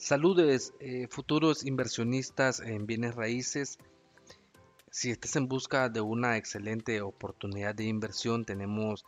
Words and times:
Saludes, 0.00 0.74
eh, 0.78 1.08
futuros 1.10 1.66
inversionistas 1.66 2.60
en 2.60 2.86
bienes 2.86 3.16
raíces. 3.16 3.78
Si 4.92 5.10
estás 5.10 5.34
en 5.34 5.48
busca 5.48 5.88
de 5.88 6.00
una 6.00 6.36
excelente 6.36 7.02
oportunidad 7.02 7.74
de 7.74 7.86
inversión, 7.86 8.44
tenemos 8.44 9.04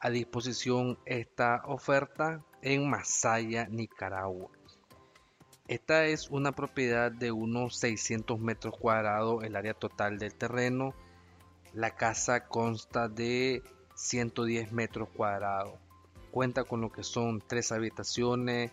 a 0.00 0.10
disposición 0.10 0.98
esta 1.06 1.62
oferta 1.66 2.44
en 2.62 2.90
Masaya, 2.90 3.68
Nicaragua. 3.68 4.50
Esta 5.68 6.06
es 6.06 6.28
una 6.28 6.50
propiedad 6.50 7.12
de 7.12 7.30
unos 7.30 7.76
600 7.76 8.40
metros 8.40 8.76
cuadrados, 8.76 9.44
el 9.44 9.54
área 9.54 9.74
total 9.74 10.18
del 10.18 10.34
terreno. 10.34 10.94
La 11.72 11.94
casa 11.94 12.48
consta 12.48 13.08
de 13.08 13.62
110 13.94 14.72
metros 14.72 15.08
cuadrados. 15.10 15.78
Cuenta 16.32 16.64
con 16.64 16.80
lo 16.80 16.90
que 16.90 17.04
son 17.04 17.40
tres 17.40 17.70
habitaciones, 17.70 18.72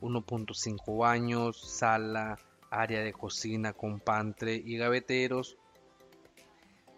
1.5 0.00 0.98
baños, 0.98 1.60
sala, 1.60 2.38
área 2.70 3.00
de 3.02 3.12
cocina 3.12 3.72
con 3.72 4.00
pantre 4.00 4.54
y 4.54 4.76
gaveteros, 4.76 5.56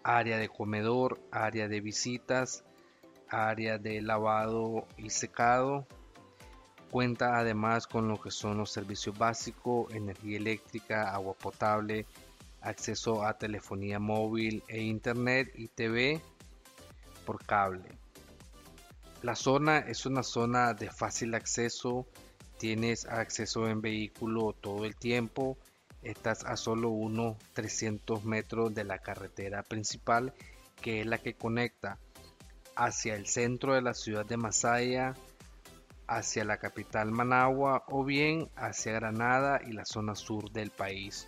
área 0.03 0.37
de 0.37 0.49
comedor, 0.49 1.19
área 1.31 1.67
de 1.67 1.81
visitas, 1.81 2.63
área 3.29 3.77
de 3.77 4.01
lavado 4.01 4.87
y 4.97 5.09
secado. 5.09 5.87
Cuenta 6.89 7.37
además 7.37 7.85
con 7.85 8.07
lo 8.07 8.19
que 8.19 8.31
son 8.31 8.57
los 8.57 8.71
servicios 8.71 9.17
básicos, 9.17 9.93
energía 9.93 10.37
eléctrica, 10.37 11.13
agua 11.13 11.35
potable, 11.35 12.07
acceso 12.61 13.23
a 13.23 13.37
telefonía 13.37 13.99
móvil 13.99 14.63
e 14.67 14.81
internet 14.81 15.51
y 15.55 15.67
TV 15.67 16.19
por 17.25 17.45
cable. 17.45 17.89
La 19.21 19.35
zona 19.35 19.79
es 19.79 20.05
una 20.05 20.23
zona 20.23 20.73
de 20.73 20.89
fácil 20.89 21.35
acceso 21.35 22.07
tienes 22.59 23.05
acceso 23.05 23.67
en 23.69 23.81
vehículo 23.81 24.53
todo 24.53 24.85
el 24.85 24.95
tiempo, 24.95 25.57
estás 26.03 26.45
a 26.45 26.57
solo 26.57 26.89
unos 26.89 27.37
300 27.53 28.25
metros 28.25 28.75
de 28.75 28.83
la 28.83 28.99
carretera 28.99 29.63
principal 29.63 30.33
que 30.81 31.01
es 31.01 31.05
la 31.05 31.17
que 31.17 31.33
conecta 31.33 31.97
hacia 32.75 33.15
el 33.15 33.27
centro 33.27 33.73
de 33.73 33.81
la 33.81 33.93
ciudad 33.93 34.25
de 34.25 34.37
Masaya, 34.37 35.15
hacia 36.07 36.43
la 36.43 36.57
capital 36.57 37.11
Managua 37.11 37.83
o 37.87 38.03
bien 38.03 38.49
hacia 38.55 38.93
Granada 38.93 39.61
y 39.65 39.71
la 39.71 39.85
zona 39.85 40.15
sur 40.15 40.51
del 40.51 40.69
país. 40.69 41.27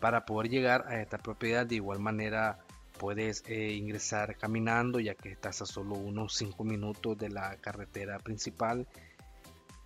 Para 0.00 0.24
poder 0.24 0.50
llegar 0.50 0.86
a 0.88 1.00
esta 1.00 1.18
propiedad 1.18 1.66
de 1.66 1.76
igual 1.76 1.98
manera 1.98 2.58
puedes 2.98 3.44
eh, 3.46 3.72
ingresar 3.72 4.36
caminando 4.36 5.00
ya 5.00 5.14
que 5.14 5.30
estás 5.30 5.62
a 5.62 5.66
solo 5.66 5.94
unos 5.94 6.34
5 6.34 6.64
minutos 6.64 7.16
de 7.16 7.30
la 7.30 7.56
carretera 7.56 8.18
principal 8.18 8.86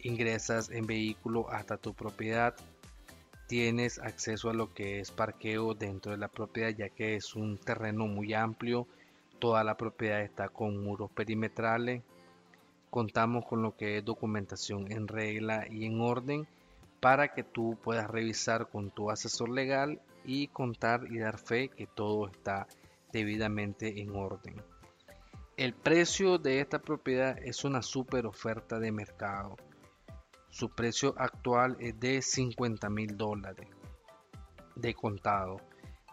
ingresas 0.03 0.70
en 0.70 0.86
vehículo 0.86 1.50
hasta 1.50 1.77
tu 1.77 1.95
propiedad, 1.95 2.55
tienes 3.47 3.98
acceso 3.98 4.50
a 4.50 4.55
lo 4.55 4.72
que 4.72 5.00
es 5.00 5.11
parqueo 5.11 5.75
dentro 5.75 6.12
de 6.12 6.19
la 6.19 6.28
propiedad 6.28 6.70
ya 6.70 6.89
que 6.89 7.17
es 7.17 7.34
un 7.34 7.59
terreno 7.59 8.06
muy 8.06 8.34
amplio, 8.34 8.86
toda 9.39 9.64
la 9.64 9.77
propiedad 9.77 10.22
está 10.22 10.48
con 10.48 10.83
muros 10.83 11.11
perimetrales, 11.11 12.03
contamos 12.91 13.44
con 13.47 13.62
lo 13.62 13.77
que 13.77 13.98
es 13.98 14.05
documentación 14.05 14.91
en 14.92 15.09
regla 15.09 15.67
y 15.70 15.86
en 15.86 16.00
orden 16.00 16.47
para 17.00 17.34
que 17.34 17.42
tú 17.42 17.77
puedas 17.83 18.09
revisar 18.09 18.69
con 18.69 18.91
tu 18.91 19.11
asesor 19.11 19.48
legal 19.48 20.00
y 20.25 20.47
contar 20.48 21.06
y 21.11 21.19
dar 21.19 21.39
fe 21.39 21.69
que 21.69 21.87
todo 21.87 22.28
está 22.28 22.69
debidamente 23.12 24.00
en 24.00 24.14
orden. 24.14 24.62
El 25.56 25.75
precio 25.75 26.39
de 26.39 26.61
esta 26.61 26.81
propiedad 26.81 27.37
es 27.39 27.64
una 27.64 27.83
super 27.83 28.27
oferta 28.27 28.78
de 28.78 28.92
mercado. 28.92 29.56
Su 30.53 30.69
precio 30.69 31.14
actual 31.17 31.78
es 31.81 31.98
de 31.98 32.20
50 32.20 32.91
mil 32.91 33.17
dólares 33.17 33.69
de 34.77 34.92
contado. 34.92 35.56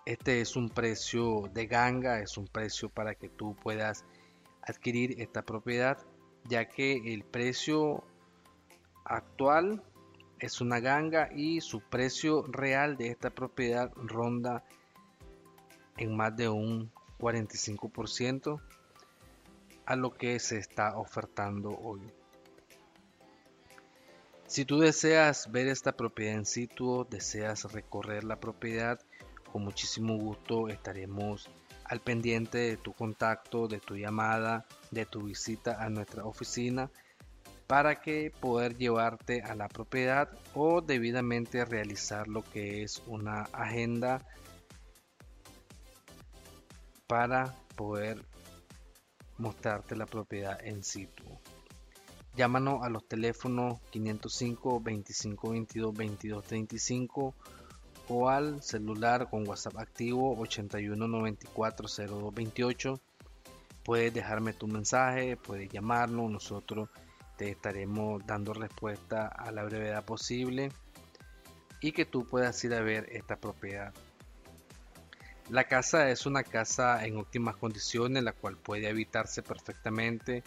Este 0.05 0.39
es 0.39 0.55
un 0.55 0.69
precio 0.69 1.49
de 1.53 1.67
ganga, 1.67 2.21
es 2.21 2.37
un 2.37 2.47
precio 2.47 2.87
para 2.87 3.15
que 3.15 3.27
tú 3.27 3.53
puedas 3.57 4.05
adquirir 4.61 5.21
esta 5.21 5.41
propiedad, 5.41 5.97
ya 6.45 6.69
que 6.69 7.13
el 7.13 7.25
precio 7.25 8.05
actual 9.03 9.83
es 10.39 10.61
una 10.61 10.79
ganga 10.79 11.27
y 11.35 11.59
su 11.59 11.81
precio 11.81 12.43
real 12.43 12.95
de 12.95 13.09
esta 13.09 13.31
propiedad 13.31 13.91
ronda 13.97 14.63
en 15.97 16.15
más 16.15 16.33
de 16.37 16.47
un 16.47 16.93
45% 17.19 18.61
a 19.85 19.95
lo 19.97 20.11
que 20.11 20.39
se 20.39 20.59
está 20.59 20.97
ofertando 20.97 21.71
hoy. 21.71 22.18
Si 24.49 24.65
tú 24.65 24.79
deseas 24.79 25.51
ver 25.51 25.67
esta 25.67 25.91
propiedad 25.91 26.33
en 26.33 26.45
situ, 26.47 27.05
deseas 27.07 27.71
recorrer 27.71 28.23
la 28.23 28.39
propiedad, 28.39 28.99
con 29.51 29.63
muchísimo 29.63 30.17
gusto 30.17 30.69
estaremos 30.69 31.47
al 31.83 31.99
pendiente 31.99 32.57
de 32.57 32.77
tu 32.77 32.93
contacto, 32.93 33.67
de 33.67 33.79
tu 33.79 33.95
llamada, 33.95 34.65
de 34.89 35.05
tu 35.05 35.21
visita 35.21 35.83
a 35.85 35.91
nuestra 35.91 36.25
oficina 36.25 36.89
para 37.67 38.01
que 38.01 38.31
poder 38.41 38.75
llevarte 38.75 39.43
a 39.43 39.53
la 39.53 39.67
propiedad 39.67 40.31
o 40.55 40.81
debidamente 40.81 41.63
realizar 41.63 42.27
lo 42.27 42.41
que 42.41 42.81
es 42.81 43.03
una 43.05 43.43
agenda 43.53 44.25
para 47.05 47.53
poder 47.75 48.19
mostrarte 49.37 49.95
la 49.95 50.07
propiedad 50.07 50.59
en 50.65 50.83
situ. 50.83 51.39
Llámanos 52.39 52.79
a 52.83 52.89
los 52.89 53.05
teléfonos 53.05 53.81
505 53.91 54.81
2522 54.81 55.93
2235 55.93 57.35
o 58.07 58.29
al 58.29 58.63
celular 58.63 59.29
con 59.29 59.45
WhatsApp 59.45 59.77
activo 59.77 60.37
81940228. 60.37 62.97
Puedes 63.83 64.13
dejarme 64.13 64.53
tu 64.53 64.67
mensaje, 64.67 65.35
puedes 65.35 65.69
llamarnos, 65.69 66.31
nosotros 66.31 66.87
te 67.35 67.49
estaremos 67.49 68.25
dando 68.25 68.53
respuesta 68.53 69.27
a 69.27 69.51
la 69.51 69.65
brevedad 69.65 70.05
posible 70.05 70.71
y 71.81 71.91
que 71.91 72.05
tú 72.05 72.25
puedas 72.25 72.63
ir 72.63 72.73
a 72.73 72.79
ver 72.79 73.09
esta 73.11 73.35
propiedad. 73.35 73.93
La 75.49 75.65
casa 75.65 76.09
es 76.09 76.25
una 76.25 76.43
casa 76.43 77.05
en 77.05 77.17
óptimas 77.17 77.57
condiciones, 77.57 78.23
la 78.23 78.31
cual 78.31 78.55
puede 78.55 78.87
habitarse 78.87 79.43
perfectamente 79.43 80.41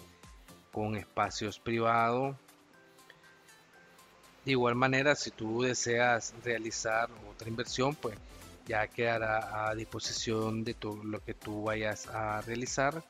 con 0.73 0.97
espacios 0.97 1.59
privados. 1.59 2.37
De 4.45 4.53
igual 4.53 4.75
manera, 4.75 5.15
si 5.15 5.31
tú 5.31 5.63
deseas 5.63 6.35
realizar 6.43 7.09
otra 7.31 7.49
inversión, 7.49 7.95
pues 7.95 8.17
ya 8.67 8.89
quedará 8.89 9.69
a 9.69 9.75
disposición 9.75 10.65
de 10.65 10.75
todo 10.75 11.03
lo 11.05 11.23
que 11.23 11.35
tú 11.35 11.65
vayas 11.65 12.09
a 12.09 12.41
realizar. 12.41 13.05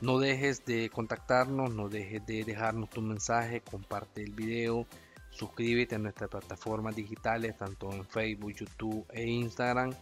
No 0.00 0.18
dejes 0.18 0.64
de 0.64 0.90
contactarnos, 0.90 1.72
no 1.72 1.88
dejes 1.88 2.26
de 2.26 2.42
dejarnos 2.42 2.90
tu 2.90 3.00
mensaje, 3.02 3.60
comparte 3.60 4.22
el 4.22 4.32
video, 4.32 4.86
suscríbete 5.30 5.94
a 5.94 5.98
nuestras 5.98 6.28
plataformas 6.28 6.96
digitales, 6.96 7.56
tanto 7.56 7.92
en 7.92 8.04
Facebook, 8.04 8.52
YouTube 8.52 9.06
e 9.12 9.24
Instagram, 9.24 9.94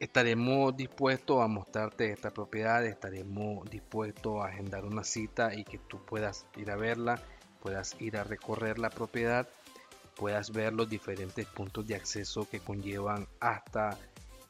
estaremos 0.00 0.76
dispuestos 0.76 1.42
a 1.42 1.48
mostrarte 1.48 2.10
esta 2.12 2.30
propiedad, 2.30 2.84
estaremos 2.84 3.68
dispuestos 3.70 4.42
a 4.42 4.48
agendar 4.48 4.84
una 4.84 5.04
cita 5.04 5.54
y 5.54 5.64
que 5.64 5.78
tú 5.78 6.04
puedas 6.04 6.46
ir 6.56 6.70
a 6.70 6.76
verla, 6.76 7.20
puedas 7.60 7.96
ir 8.00 8.16
a 8.16 8.24
recorrer 8.24 8.78
la 8.78 8.90
propiedad 8.90 9.48
puedas 10.14 10.52
ver 10.52 10.72
los 10.72 10.88
diferentes 10.88 11.46
puntos 11.46 11.86
de 11.86 11.94
acceso 11.94 12.48
que 12.48 12.60
conllevan 12.60 13.26
hasta 13.40 13.98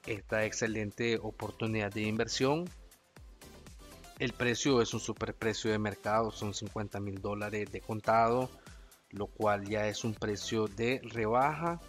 esta 0.07 0.45
excelente 0.45 1.19
oportunidad 1.19 1.93
de 1.93 2.03
inversión. 2.03 2.69
El 4.19 4.33
precio 4.33 4.83
es 4.83 4.95
un 4.95 5.01
superprecio 5.01 5.71
de 5.71 5.79
mercado, 5.79 6.31
son 6.31 6.55
50 6.55 7.01
mil 7.01 7.21
dólares 7.21 7.71
de 7.73 7.81
contado, 7.81 8.51
lo 9.11 9.27
cual 9.27 9.67
ya 9.67 9.89
es 9.89 10.05
un 10.05 10.15
precio 10.15 10.69
de 10.69 11.01
rebaja 11.03 11.81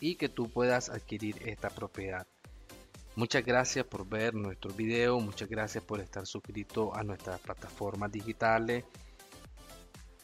y 0.00 0.16
que 0.16 0.28
tú 0.28 0.48
puedas 0.48 0.88
adquirir 0.90 1.36
esta 1.48 1.70
propiedad. 1.70 2.26
Muchas 3.16 3.44
gracias 3.44 3.84
por 3.84 4.08
ver 4.08 4.34
nuestro 4.34 4.72
video, 4.72 5.18
muchas 5.18 5.48
gracias 5.48 5.82
por 5.82 6.00
estar 6.00 6.26
suscrito 6.26 6.94
a 6.94 7.02
nuestras 7.02 7.40
plataformas 7.40 8.12
digitales 8.12 8.84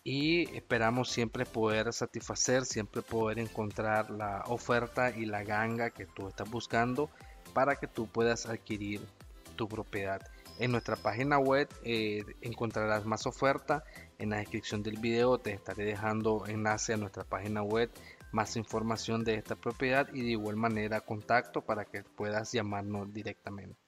y 0.04 0.48
esperamos 0.56 1.10
siempre 1.10 1.44
poder 1.44 1.92
satisfacer, 1.92 2.64
siempre 2.64 3.02
poder 3.02 3.40
encontrar 3.40 4.08
la 4.10 4.44
oferta 4.46 5.10
y 5.10 5.26
la 5.26 5.42
ganga 5.42 5.90
que 5.90 6.06
tú 6.06 6.28
estás 6.28 6.48
buscando 6.48 7.10
para 7.52 7.74
que 7.74 7.88
tú 7.88 8.06
puedas 8.06 8.46
adquirir 8.46 9.00
tu 9.56 9.66
propiedad. 9.66 10.22
En 10.60 10.70
nuestra 10.70 10.94
página 10.94 11.38
web 11.38 11.68
eh, 11.82 12.24
encontrarás 12.40 13.04
más 13.04 13.26
oferta. 13.26 13.82
En 14.18 14.30
la 14.30 14.36
descripción 14.36 14.84
del 14.84 14.98
video 14.98 15.38
te 15.38 15.52
estaré 15.52 15.84
dejando 15.84 16.46
enlace 16.46 16.94
a 16.94 16.96
nuestra 16.96 17.24
página 17.24 17.62
web, 17.62 17.90
más 18.36 18.54
información 18.58 19.24
de 19.24 19.36
esta 19.36 19.56
propiedad 19.56 20.06
y 20.12 20.20
de 20.20 20.32
igual 20.32 20.56
manera 20.56 21.00
contacto 21.00 21.62
para 21.62 21.86
que 21.86 22.02
puedas 22.02 22.52
llamarnos 22.52 23.10
directamente. 23.10 23.85